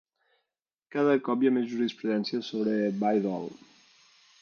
Cada 0.95 1.17
cop 1.27 1.45
hi 1.45 1.51
ha 1.51 1.53
més 1.59 1.69
jurisprudència 1.73 2.43
sobre 2.51 2.77
Bayh-Dole. 3.05 3.57